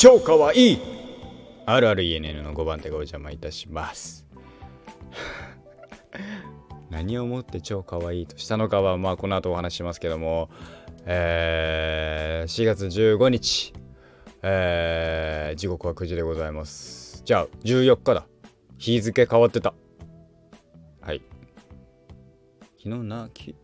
[0.00, 0.78] 超かわいい。
[1.66, 4.26] あるある ENN の5番手がお邪魔いたします。
[6.88, 10.48] 何をもって超かわいいとしたのかはまあこの後お話しますけども。
[11.04, 13.74] えー、4月15日。
[14.40, 17.22] えー、時刻は9時でございます。
[17.26, 18.26] じゃあ14日だ。
[18.78, 19.74] 日付変わってた。
[21.02, 21.20] はい。
[22.78, 23.54] 昨日な昨日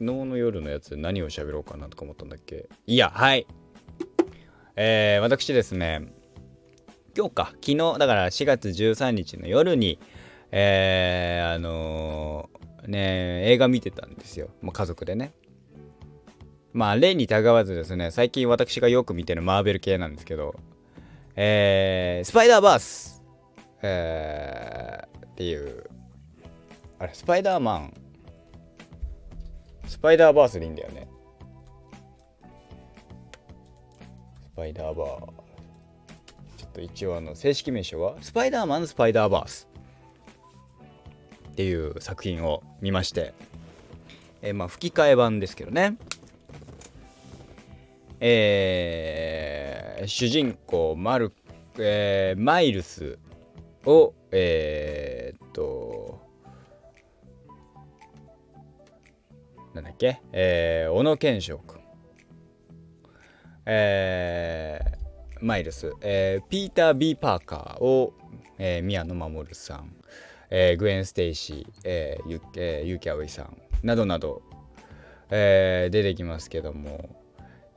[0.00, 2.70] の夜のやつ何を喋ろうかなとか思ったんだっけ？
[2.86, 3.46] いやはい。
[4.76, 6.12] えー、私ですね
[7.16, 9.98] 今日か昨日だから4月13日の夜に
[10.54, 15.32] えー、あのー、ね映画見てたんですよ、まあ、家族でね。
[16.74, 20.54] まあ例にたがわずですね最近私がよく見てるマーベル系なんですけど
[21.36, 23.22] えー、スパイダーバース
[23.82, 25.84] えー、っていう
[27.02, 27.94] あれスパイダーマン。
[29.88, 31.08] スパイダーバースでいいんだよね。
[34.54, 35.08] パイダーバー。
[36.56, 39.68] ちょっと一応あの正式名称はスパイダーマンスパイダーバース。
[41.50, 43.34] っていう作品を見まして。
[44.40, 45.96] えー、まあ吹き替え版ですけどね。
[48.20, 51.32] えー、主人公マル、
[51.78, 53.18] えー、マイルス
[53.84, 56.20] をえー、っと
[59.74, 60.20] なんだっけ？
[60.32, 61.81] えー、小野賢章君。
[63.66, 68.14] えー、マイルス、えー、ピーター・ビー・パーカーを、
[68.58, 69.94] えー、宮野真守さん、
[70.50, 73.56] えー、グエン・ステイシー、えーゆえー、ゆきあおいさん。
[73.82, 74.42] などなど、
[75.30, 77.22] えー、出てきますけども。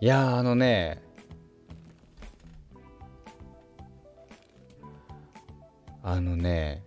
[0.01, 1.01] いやあのね
[6.03, 6.83] あのね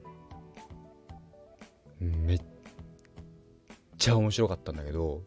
[1.98, 2.40] めっ
[3.96, 5.22] ちゃ面白かったんだけど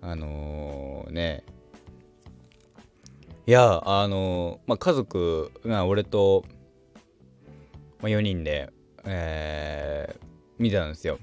[0.00, 1.44] あのー、ね
[3.46, 6.44] いやあの、まあ家族が俺と、
[8.00, 8.70] まあ、4人で、
[9.04, 10.24] えー、
[10.58, 11.18] 見てたんですよ。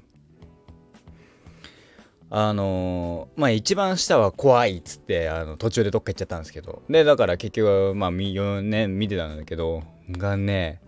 [2.29, 6.81] あの、まあ一番下は怖いっつってあの途中でどっか行っちゃったんですけど。
[6.89, 10.81] でだから結局まあ4年見てたんだけどがね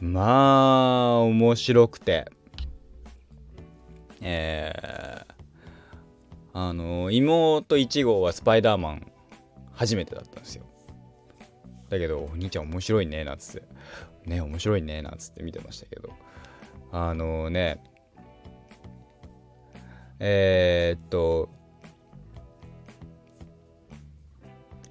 [0.00, 2.30] まあ面白くて。
[4.24, 5.34] えー、
[6.52, 9.11] あの妹1号はスパイダーマン
[9.72, 10.64] 初めてだったんですよ
[11.88, 13.66] だけどお兄ちゃん面白いねなんつって
[14.26, 16.10] ね面白いねなんつって見てましたけど
[16.90, 17.82] あのね
[20.18, 21.48] えー、っと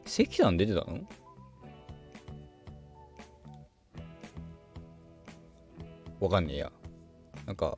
[0.05, 0.99] 関さん出てたの？
[6.19, 6.71] わかんねえや。
[7.47, 7.77] なんか、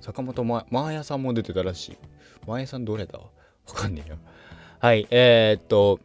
[0.00, 1.98] 坂本真綾さんも出てたらしい。
[2.46, 3.18] 真綾さんどれだ？
[3.18, 3.28] わ
[3.66, 4.16] かんねえよ。
[4.82, 6.00] はい、えー、っと、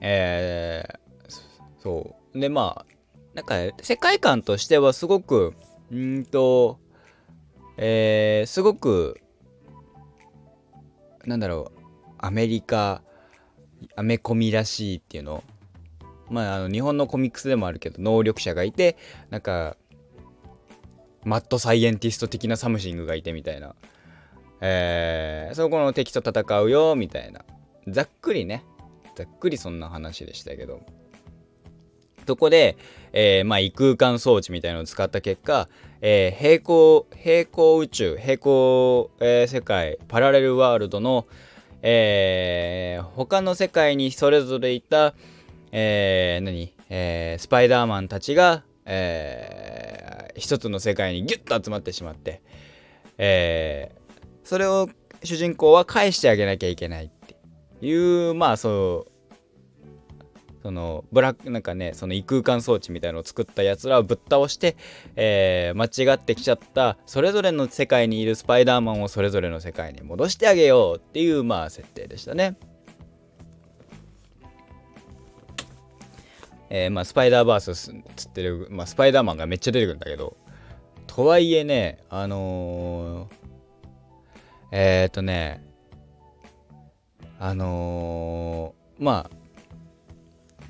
[0.00, 1.32] えー、
[1.80, 2.40] そう。
[2.40, 2.86] で、まあ、
[3.32, 5.54] なんか、世界観としてはすごく、
[5.92, 6.80] うんと、
[7.76, 9.20] えー、すごく、
[11.26, 11.80] なんだろう、
[12.18, 13.04] アメリカ、
[13.94, 15.44] アメコミらしいっていうの
[16.28, 18.96] まあ、あの日本のコミックスでもあるけど能力者がいて
[19.30, 19.76] なんか
[21.24, 23.76] マッドサイエンティスト的な something がいてみたいな、
[24.64, 27.44] えー、そこの敵と戦うよみたいな。
[27.88, 28.64] ざっくりね。
[29.16, 30.80] ざっくりそんな話でしたけど。
[32.26, 32.76] そこで、
[33.12, 35.68] えー、まあ、異空間装置みたいのを使った結果、
[36.00, 41.26] えー、平行平行宇宙平行、えー、世界パラレルワールドの、
[41.82, 45.14] えー、他の世界にそれぞれいた、
[45.72, 52.40] え、何、え、スパイダーマンたちが、えー、一つの世界にギュッと集まってしまって、
[53.18, 54.01] えー、
[54.44, 54.88] それを
[55.24, 57.36] 主人公は返してあげなきゃいけないって
[57.80, 59.12] いうまあそう
[60.62, 64.76] そのブラックなんかねその異空間装置みたいのを作ったやつらをぶっ倒して、
[65.16, 72.56] えー、間違ってきちゃったそれぞれの世界にいるスパイダーマンをそれぞれの世界に戻してあげようっていうまあ設定でしたね。
[76.74, 80.38] えー、まあ、スパイダーバースっつってる、まあ、スパイダーマンがめっちゃ出てくるんだけど、
[81.06, 83.41] とはいえね、あのー、
[84.74, 85.62] えー、っとね、
[87.38, 89.30] あのー、まあ、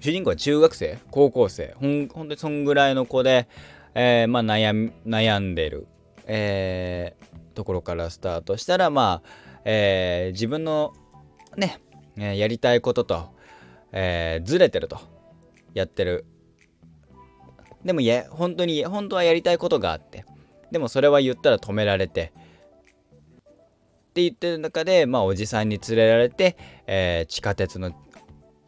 [0.01, 3.49] 主人公は中学生高校生ほんほんとにそんぐらいの子で、
[3.95, 5.87] えー、まあ悩悩んでる、
[6.27, 10.95] えー、ところからスタートしたらまあ、えー、自分の
[11.57, 11.79] ね、
[12.17, 13.29] えやりたいことと、
[13.93, 14.99] えずれてると
[15.75, 16.25] やってる。
[17.85, 20.25] でもいや、本当に、本当はやりたいことがあって。
[20.71, 22.33] でもそれは言ったら止められて。
[24.13, 27.93] って言ってる中で、まあおじさんに連れられて、えー、地下鉄の、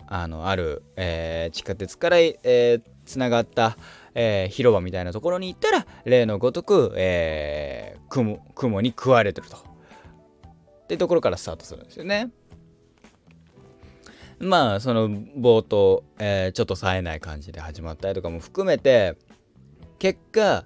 [0.06, 3.76] あのある、えー、地下鉄から、えー、つながった、
[4.14, 9.56] えー、広場みたいなところに行ったら例のごとく、えー、雲雲に食われてると。
[9.56, 12.31] ってところからスタートするんですよね。
[14.38, 19.17] まあその冒頭、えー、ちょっと冴えない感じで始まったりとかも含めて
[19.99, 20.64] 結果、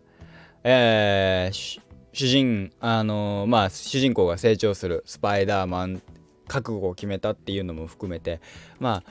[0.63, 1.81] えー、
[2.19, 6.03] 主人あの、まあ主人公が成長するスパイダーマン
[6.49, 8.41] 覚悟を決めたっていうのも含めて
[8.81, 9.11] まあ、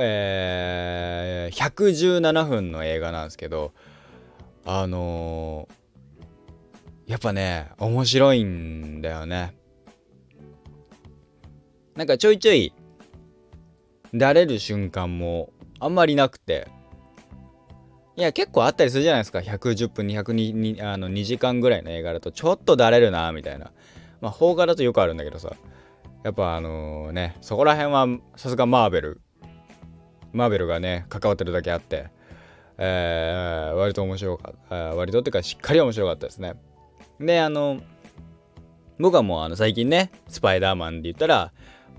[0.00, 3.72] えー、117分の映画なんですけど
[4.64, 9.56] あのー、やっぱね面白いんだよね。
[11.96, 12.72] なんかちょいちょい
[14.14, 15.50] だれる瞬間も
[15.80, 16.68] あんまりなくて
[18.16, 19.40] いや結構あったりするじゃないですか。
[19.40, 23.72] 110分202あの2時間ぐらいの映画だとちょっとだれるなみたいな。
[24.20, 25.50] まあ邦画だとよくあるんだけどさ。
[26.22, 28.06] やっぱあのねそこら辺は
[28.36, 29.20] さすがマーベル。
[30.32, 32.08] マーベルがね関わってるだけあって、
[32.78, 36.54] えー、割と面白かった、割とっていうかしっかり面白かったですね。
[37.20, 37.80] であの
[38.98, 41.52] 僕はもうあの最近ねスパイダーマンで言ったら、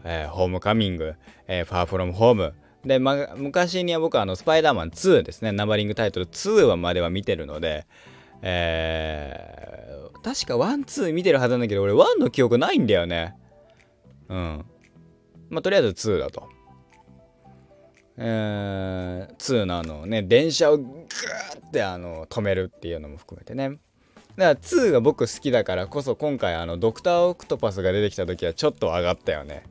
[0.03, 1.15] えー、ホームカミング、
[1.47, 2.53] えー、ファーフロムホーム。
[2.85, 7.87] で、ま、昔には僕はあのスパイダーマン2ですねナンバリングタイトル2はまでは見てるので
[8.41, 13.35] えー、確かワンツー見てるはずなんだけど俺ワンの記憶ないんだよね
[14.29, 14.65] うん。
[15.49, 16.49] まあ、とりあえず2だと。
[18.17, 23.69] えー、2のあのね、電車をグーってあの止めるっていうのも含めてね。
[23.69, 23.79] だか
[24.37, 29.63] ら2が僕好きだからこそ今回あのドクターオクトパスが出てきた時はちょっと上がったよね。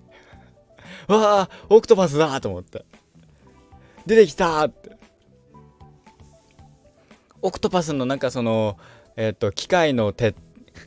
[1.09, 2.85] わあオクトパスだと思って。
[4.06, 4.97] 出てきたって。
[7.43, 8.79] オクトパスのなんかその、
[9.17, 10.35] えっ、ー、と、機械の手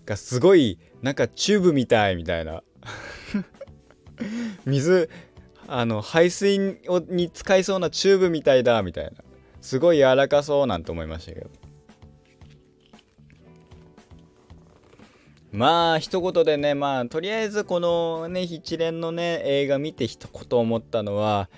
[0.06, 2.64] がすごいなんかチューブみたいみたいな。
[4.66, 5.10] 水
[5.68, 6.80] あの排水
[7.10, 9.12] に使いそうなチューブみたいだみたいな
[9.62, 11.50] すごい柔らかそうなんて思いましたけど
[15.52, 21.50] まあ一言でねまあとりあえずこのね一連のね映画見て一言思ったのは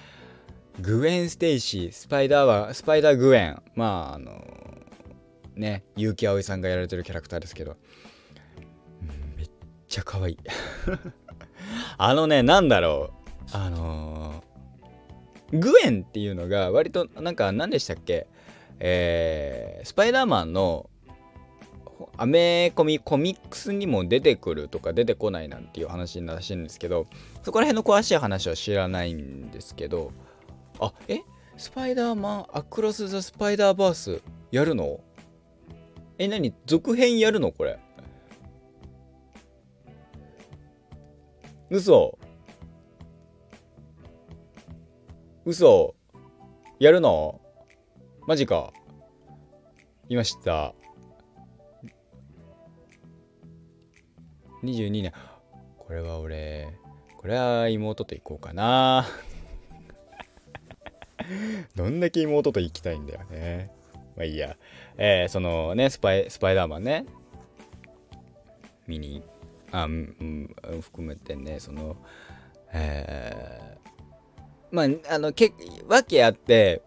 [0.80, 3.62] グエン・ステイシースパイダーはスパイダー・グエン。
[3.76, 4.46] まああの
[5.56, 7.76] ね結城葵さんがやられてるキャラクターですけど。
[9.36, 9.50] めっ
[9.88, 10.38] ちゃ可愛い。
[11.98, 13.50] あのね、なんだろう。
[13.52, 18.28] あのー、グエンっていうのが割となんか何でしたっけ？
[18.80, 20.90] えー、スパイダーマンの
[22.16, 27.08] アメコミコミックスにも出てくるとか出てこないなんていう話らしいんですけど
[27.44, 30.14] そこら辺の詳しい話は知らないんですけど
[30.80, 31.22] あえ？
[31.58, 34.22] スパイダーマンアクロス・ザ・スパイダーバース
[34.52, 35.02] やるの？
[36.18, 36.54] え何？
[36.66, 37.52] 続編やるの？
[37.52, 37.80] これ。
[41.70, 42.18] 嘘。
[45.46, 45.96] 嘘。
[46.80, 47.42] やるの？
[48.26, 48.72] マジか。
[50.08, 50.74] いました。
[54.64, 55.14] 22年
[55.78, 56.68] これは俺
[57.18, 59.06] これは妹と行こうかな。
[61.76, 63.72] どんだけ妹と行きたいんだよね。
[64.16, 64.56] まあいいや。
[64.98, 67.06] えー、そのねスパイスパイダーマンね。
[68.88, 69.24] 見に
[69.72, 71.96] あ、うん、含めてねその
[72.74, 75.54] えー、まああのけ
[75.88, 76.82] 訳あって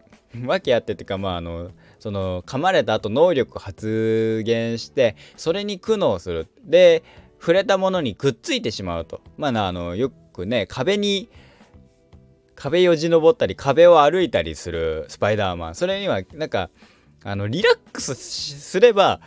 [0.45, 6.47] 訳あってっていうかまああのその噛まれた後能力発現してそれに苦悩する。
[6.63, 7.03] で
[7.39, 9.21] 触れたものにくっついてしまうと。
[9.37, 11.29] まあなあのよくね壁に
[12.63, 16.69] 壁よじ登ったり壁を歩いたりするスパイダーマンそれにはなんか
[17.25, 19.19] あのリラックスすれば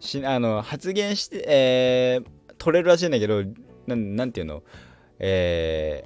[0.00, 3.42] しあの発言して、えー、取れるらしいんだけど、
[3.86, 4.62] ななんていうの？
[5.18, 6.04] え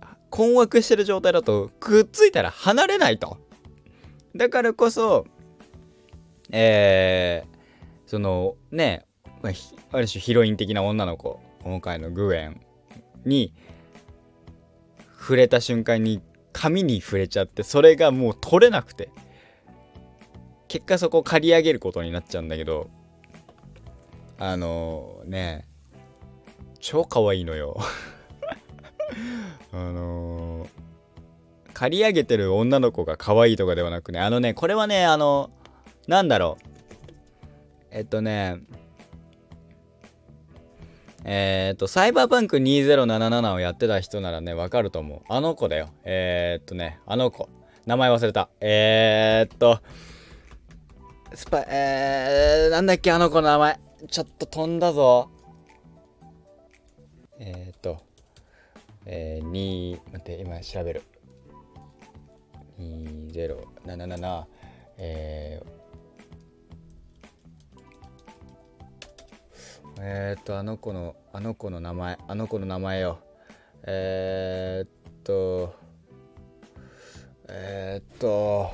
[0.00, 3.36] ー、困惑してる状態だとくっついたら離れないと。
[4.34, 5.26] だからこそ、
[6.50, 9.04] えー、そのね、
[9.92, 12.60] ある種ヒロイン的な女の子、今回のグエン
[13.26, 13.54] に
[15.26, 19.08] 触れた瞬間に髪に触れちゃって、それがもう取れなくて、
[20.68, 22.88] 結果そこ刈り上げることになっちゃうんだけど、
[24.38, 25.66] あのー、ね
[26.78, 27.76] 超可愛いのよ。
[29.74, 30.68] あのー、
[31.72, 35.50] 刈り上げてる女の子が可愛いとかではなくねあのねこれはねあの
[36.06, 36.68] なんだろう。
[37.90, 38.60] えっとね
[41.28, 45.20] えっ、と、サイバーパンク2077をやってた人ならね、わかると思う。
[45.28, 45.88] あの子だよ。
[46.04, 47.48] えー、っとね、あの子。
[47.84, 48.48] 名前忘れた。
[48.60, 49.80] えー、っと、
[51.34, 53.80] スパ、えー、なんだっけ、あの子の名前。
[54.08, 55.28] ちょっと飛んだぞ。
[57.40, 57.98] えっ、と、
[59.04, 61.02] えー、2、待って、今調べる。
[62.78, 64.44] 2077
[64.98, 65.75] えー、
[69.98, 73.18] えー、っとあの子のあの子の名前あの子の名前よ。
[73.84, 74.90] えー、っ
[75.22, 75.74] と
[77.48, 78.70] えー、っと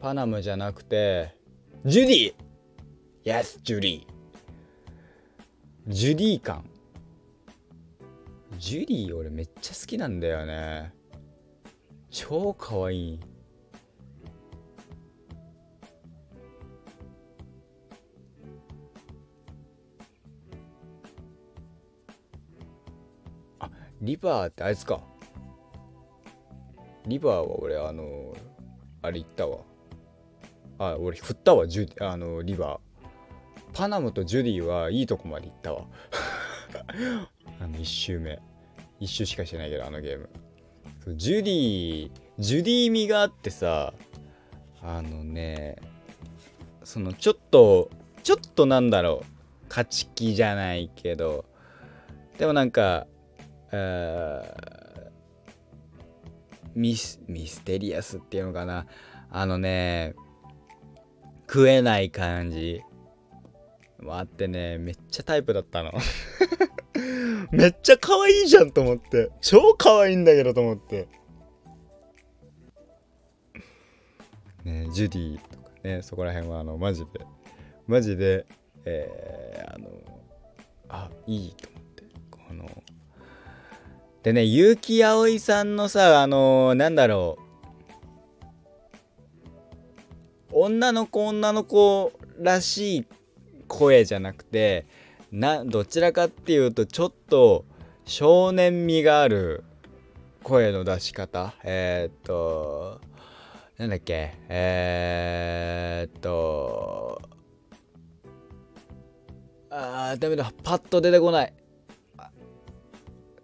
[0.00, 1.34] パナムじゃなくて
[1.84, 2.34] ジュディ。
[3.24, 4.06] Yes ジュディ
[5.88, 6.64] ジュディ感。
[8.58, 10.92] ジュディ俺めっちゃ好きなんだよね。
[12.10, 13.20] 超かわいい。
[24.06, 25.00] リバーってあいつか。
[27.06, 28.36] リバーは俺あの
[29.02, 29.58] あれ言ったわ。
[30.78, 32.78] あ俺振ったわジュあのリバー。
[33.72, 35.86] パナムとジュディはいいとこまで行ったわ。
[37.58, 38.38] あの1周目。
[39.00, 40.30] 1周しかしてないけどあのゲーム。
[41.16, 43.92] ジュディジュディ味があってさ
[44.82, 45.76] あのね
[46.84, 47.90] そのちょっと
[48.22, 49.26] ちょっとなんだろう。
[49.68, 51.44] 勝ち気じゃないけど。
[52.38, 53.08] でもなんか
[56.74, 58.86] ミスミステリアスっていうのかな。
[59.30, 60.14] あのね
[61.46, 62.82] 食えない感じ。
[64.00, 65.92] もあってねめっちゃタイプだったの。
[67.50, 69.30] めっちゃ可愛いじゃんと思って。
[69.40, 71.08] 超可愛いんだけどと思って。
[74.64, 77.20] ねジュディとかねそこら辺はあのマジで。
[77.86, 78.46] マジで
[78.84, 79.88] えー、あの
[80.88, 82.04] あいいと思って。
[82.30, 82.82] この
[84.26, 87.38] でね、結城葵さんのさ、あのー、なんだろ
[90.50, 90.50] う。
[90.50, 93.06] 女の子女の子らしい
[93.68, 94.86] 声じゃなくて、
[95.30, 97.66] な、どちらかっていうと、ちょっと
[98.04, 99.62] 少年味がある
[100.42, 101.54] 声の出し方。
[101.62, 103.00] えー、っと、
[103.78, 107.22] なんだっけ、えー、っと、
[109.70, 111.54] あー、ダメだ、パッと出てこない。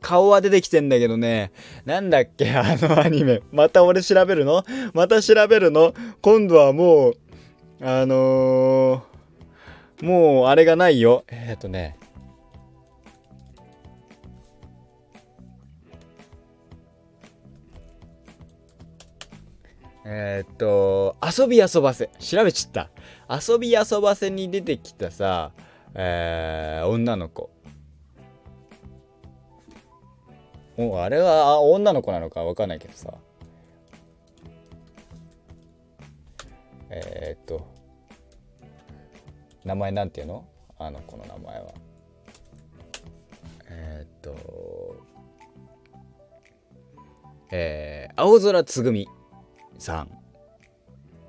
[0.02, 1.52] 顔は出てきてんだけどね。
[1.86, 3.40] なんだっけあのアニメ。
[3.52, 4.64] また俺調べるの？
[4.92, 5.94] また調べるの？
[6.20, 7.14] 今度はもう、
[7.80, 11.24] あのー、もうあれがないよ。
[11.28, 11.96] えっ、ー、とね。
[20.04, 22.10] えー、っと、遊び遊ばせ。
[22.18, 22.90] 調べちった。
[23.30, 25.52] 遊び遊ばせに出てきたさ、
[25.94, 27.50] えー、女の子。
[30.76, 33.12] もうあれは女の子なのか分かんないけどさ。
[36.90, 37.66] えー、っと。
[39.64, 40.44] 名前なんていうの？
[40.78, 41.74] あの子の名前は。
[43.68, 44.96] えー、っと。
[47.50, 49.08] えー、青空つぐみ
[49.78, 50.08] さん。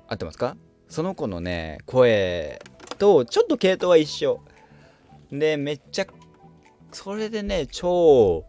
[0.08, 0.56] 合ってますか？
[0.88, 2.62] その子のね声
[2.98, 4.40] とちょっと系統は一緒。
[5.30, 6.06] でめっちゃ
[6.92, 8.44] それでね超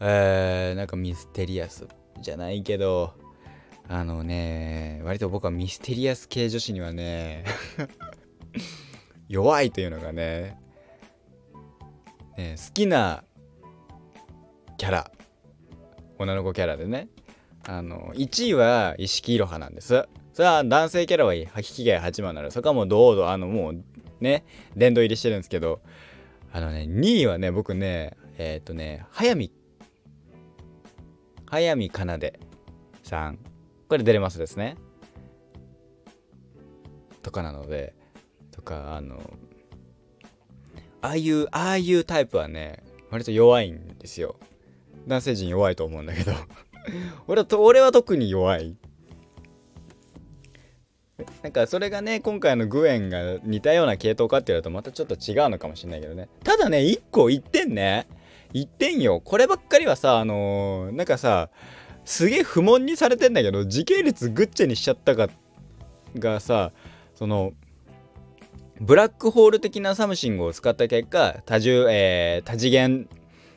[0.00, 1.86] えー、なんかミステリアス
[2.20, 3.14] じゃないけど、
[3.88, 7.44] あのね、割と僕はミステリアス系女子にはね
[9.28, 10.58] 弱いというのがね、
[12.36, 13.24] ね好きな
[14.76, 15.10] キャラ、
[16.18, 17.08] 女の子キャラでね、
[17.66, 20.06] あの、1位は石木いろはなんです。
[20.32, 23.84] それは男性キャラは引き換え8番なのそこはもう堂々、あの、もう
[24.20, 24.44] ね、
[24.76, 25.80] 殿堂入りしてるんですけど、
[26.52, 29.50] あのね、2位はね、僕ね、えっ、ー、とね、早見
[31.50, 32.38] 早見かなで
[33.02, 33.38] さん。
[33.88, 34.76] これ出れますですね。
[37.22, 37.94] とかなので
[38.50, 39.18] とかあの
[41.00, 44.36] ああいうああいうタイプはね割と弱いんですよ。
[45.06, 46.32] 男性陣弱いと思うんだけど。
[47.26, 48.76] 俺は俺は特に弱い。
[51.42, 56.28] なんかそれがね今回のグエンが似たような系統かって言われるとまたちょっと違うのかもしれないけどね。
[56.44, 58.06] ただね1個言ってんね。
[58.52, 59.20] 言ってんよ。
[59.20, 61.50] こればっかりはさあのー、なんかさ
[62.04, 65.28] すげえ不問にされてんだけど時系列グッチェにしちゃったか
[66.16, 66.72] がさ
[67.14, 67.52] その
[68.80, 73.08] ブラックホール的な something を使った結果多重、えー、多次元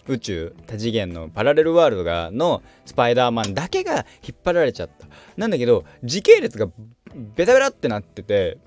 [0.07, 5.07] 宇宙多次元のパラレルワールドがのスパイダーマンだけが引っ張られちゃった。
[5.38, 6.67] なんだけど時系列が
[7.15, 8.57] ベタベタってなってて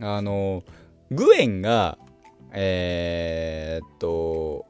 [0.00, 0.64] あの
[1.10, 1.98] グエンが
[2.52, 4.66] えー、っと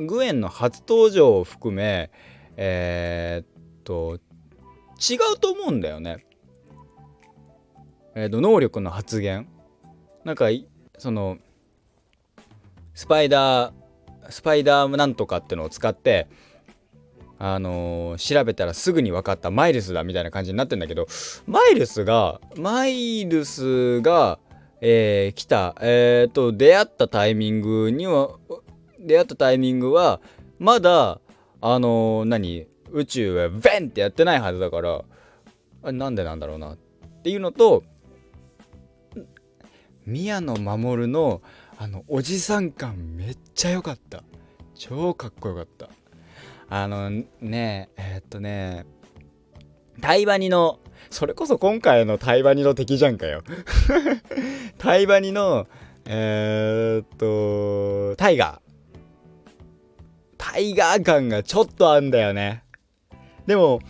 [0.00, 2.10] グエンの初登場を含め
[2.56, 4.18] えー、っと
[4.98, 6.24] 違うと思うんだよね。
[8.14, 9.48] えー、っと能力の発言
[10.24, 10.46] なんか
[10.98, 11.38] その
[12.94, 13.72] スパイダー
[14.30, 16.26] スパイダーなんとかってのを使って
[17.38, 21.06] あのー、調べたらすぐに分かったマイルスだみたいな感じになってんだけど
[21.46, 24.38] マイルスがマイルスが、
[24.80, 28.30] えー、来たえっ、ー、と出会ったタイミングには
[29.06, 30.20] 出会ったタイミングは
[30.58, 31.20] まだ
[31.60, 32.66] あの何？
[32.92, 35.04] 宇宙はベンってやってないはずだから
[35.82, 36.74] あなんでなんだろうな？
[36.74, 36.76] っ
[37.22, 37.82] ていうのと
[40.04, 41.42] 宮野守の
[41.78, 44.22] あのおじさん感めっちゃ良かった。
[44.74, 45.88] 超かっこよかった。
[46.68, 47.10] あの
[47.40, 48.86] ねえー、っとね
[50.00, 50.78] タイバニの
[51.10, 53.42] それこそ今回のタイバニの敵じゃんかよ。
[54.78, 55.66] タイバニの
[56.04, 57.06] えー、っ
[58.12, 58.65] とタイガー。
[60.52, 62.62] タイガー感がちょっとあんだよね。
[63.46, 63.80] でも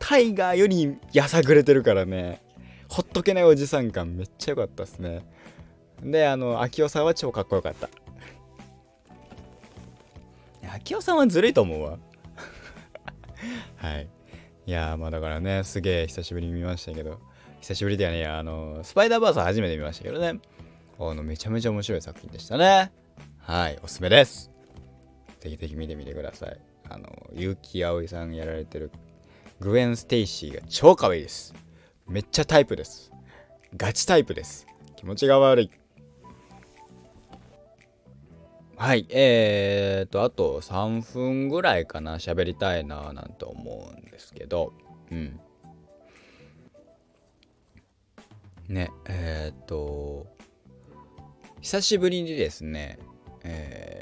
[0.00, 2.42] タイガーよりやさぐれてるからね。
[2.88, 5.24] ほっとけないおじさん感めっちゃ良かったっすね。
[6.02, 7.88] であの秋夫さんは超かっこよかった。
[10.74, 11.98] 秋夫さんはずるいと思うわ。
[13.76, 14.08] はい。
[14.66, 17.20] いやまあだからねすげえ久しぶりに見ましたけど。
[17.60, 20.40] 久しぶりではねあのスパイダーバース初めて見ましたけどね。
[20.98, 22.90] あのめちゃめちゃ面白い作品でしたね。
[23.38, 24.51] はいおすすめです。
[25.42, 26.60] ぜひぜひ見てみてください。
[26.88, 28.92] あの悠木碧さんやられてる
[29.58, 31.52] グエン・ステイシーが超可愛いです。
[32.06, 33.10] めっちゃタイプです。
[33.76, 34.68] ガチタイプです。
[34.94, 35.70] 気持ちが悪い。
[38.76, 42.18] はいえーとあと3分ぐらいかな。
[42.18, 44.72] 喋りたいななんて思うんですけど。
[45.10, 45.40] うん。
[48.68, 50.24] ねえっ、ー、と
[51.60, 53.00] 久しぶりにですね
[53.44, 54.01] え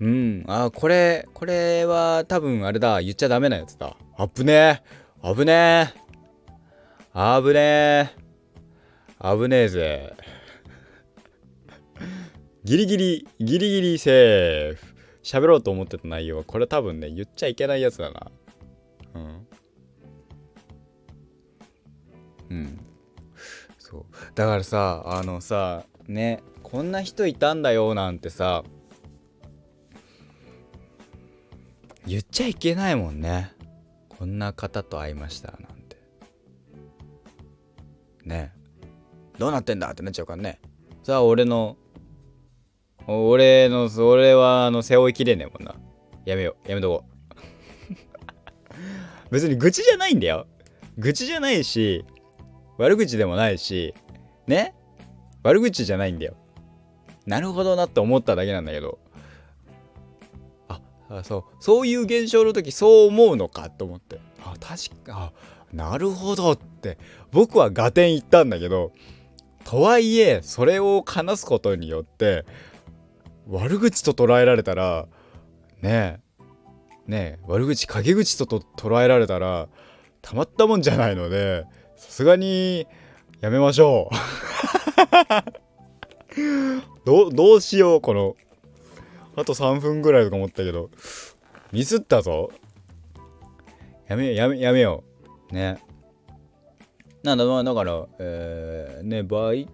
[0.00, 4.82] うんあこれこれは多分あれだ言っちゃダメなやつだあぶね
[5.22, 8.10] え危ねえ危ねえ
[9.20, 10.16] 危ねえぜ
[12.62, 14.94] ギリギリ、ギリギリセーフ。
[15.22, 18.30] 喋ろうと思ってた内容は、これ多分ね、言っちゃいけないやつだな。
[19.14, 19.46] うん。
[22.50, 22.80] うん。
[23.78, 24.04] そう。
[24.34, 28.62] だからさ、あのさ、ね、こんな人いたんだよなんてさ、
[32.10, 33.52] 言っちゃいけないもんね。
[34.08, 35.96] こんな方と会いましたなんて。
[38.24, 38.52] ね。
[39.38, 40.60] どうなってんだってなっちゃうからね。
[41.04, 41.76] さあ、俺の
[43.06, 45.76] 俺の、それは、あの、背負いきれねえもんな。
[46.24, 46.68] やめよう。
[46.68, 47.04] やめとこ
[49.28, 49.30] う。
[49.30, 50.48] 別に愚痴じゃないんだよ。
[50.98, 52.04] 愚痴じゃないし、
[52.76, 53.94] 悪口でもないし、
[54.48, 54.74] ね
[55.44, 56.34] 悪口じゃないんだよ。
[57.24, 58.98] なるほどなって思っただけなんだけど。
[61.10, 61.44] あ、そう。
[61.60, 64.20] そういう現象の時そう思うのかと思って。
[64.42, 65.32] あ、確か、あ、
[65.72, 66.96] なるほどって。
[67.30, 68.92] 僕は合点言ったんだけど、
[69.64, 72.46] とはいえ、それを話すことによって、
[73.50, 75.06] 悪口と捉えられたら
[75.82, 76.20] ね
[77.08, 79.68] えねえ悪口陰口とと捉えられたら
[80.22, 82.86] たまったもんじゃないのでさすがに
[83.40, 84.08] やめましょ
[87.04, 88.36] う どうしようこの
[89.40, 90.90] あと3分ぐらいとか思ったけど
[91.72, 92.50] ミスったぞ。
[94.08, 95.04] やめやめやめよ
[95.50, 95.54] う。
[95.54, 95.78] ね。
[97.22, 99.68] なんだまあだからえー、ねバイ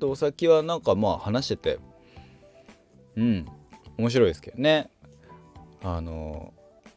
[0.00, 1.78] ト先はなんかまあ話してて。
[3.16, 3.46] うん。
[3.98, 4.58] 面白いですけど。
[4.58, 4.90] ね。
[5.82, 6.52] あの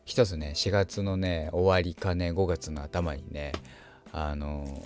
[0.05, 3.51] 一つね4月のね終わりかね5月の頭にね
[4.11, 4.83] あの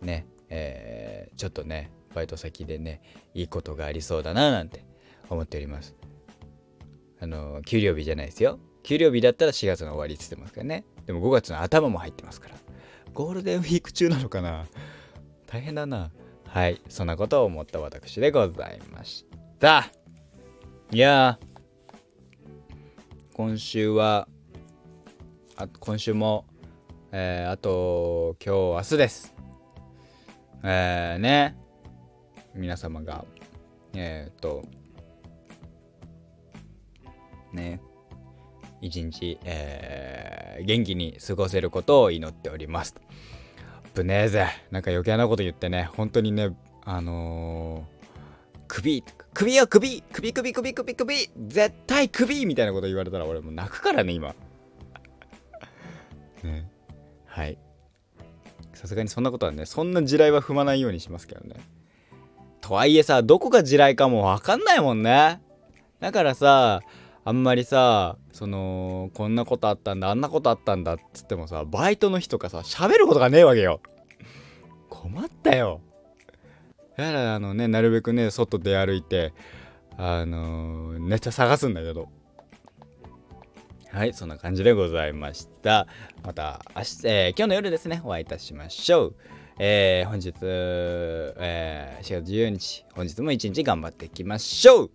[0.00, 3.00] ねえー、ちょっとねバイト先でね
[3.32, 4.84] いいことがありそうだななんて
[5.30, 5.94] 思っております。
[7.20, 8.58] あの給料日じゃないですよ。
[8.82, 10.84] 給料日だったら4月の終わりっつってますからね。
[11.06, 12.56] でも5月の頭も入ってますから。
[13.14, 14.66] ゴールデンウィーク中なのかな。
[15.46, 16.10] 大変だな。
[16.46, 19.24] はいそんなことを思った私でございまし
[19.60, 19.90] た。
[20.90, 21.38] いや
[23.34, 24.26] 今週は
[25.56, 26.46] あ今週も、
[27.12, 29.34] えー、あと今日明日です。
[30.64, 31.67] えー、ね。
[32.58, 33.24] 皆様が
[33.94, 34.62] えっ、と
[37.52, 37.80] ね
[38.80, 42.94] 一日、えー、元気に過ごせることを祈っております。
[43.94, 44.46] ぶねえぜ。
[44.70, 45.90] なんか余計なこと言ってね。
[45.96, 49.02] 本当にねあのー、首
[49.34, 54.34] 首よ首首首首首首絶対首みたいなこと言われたら俺もう泣くからね今。
[56.44, 56.70] ね。
[57.26, 57.58] はい。
[58.74, 61.56] さすがにそんなことはねそんな地雷は踏まないようにしますけどね。
[62.68, 65.40] とはいえさどこが地雷かもわかんないもんね。
[66.00, 66.82] だからさ
[67.24, 73.80] あんまりさそのこんなことあったんだあんなことあったんだっつってもさバイトの日とかさ喋ることがねえわけよ。
[74.90, 75.80] 困ったよ。
[76.98, 79.32] だからあのねなるべくね外出歩いて
[79.96, 82.08] あのー、ネタ探すんだけど。
[83.90, 85.86] はいそんな感じでございました。
[86.22, 89.16] また明日、えー、今日の夜ですねお会いいたしましょう。
[89.60, 94.90] えー、本日、えー、4月14日本日も一日頑張っていきましょう。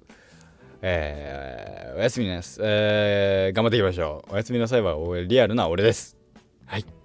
[0.82, 4.34] えー、おやすみなさい、えー、頑張っていきましょう。
[4.34, 4.96] おやすみなさいは
[5.28, 6.18] リアルな俺です。
[6.66, 7.03] はい。